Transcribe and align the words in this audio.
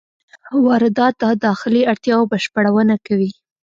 واردات 0.65 1.13
د 1.21 1.23
داخلي 1.47 1.81
اړتیاوو 1.91 2.29
بشپړونه 2.31 2.95
کوي. 3.07 3.31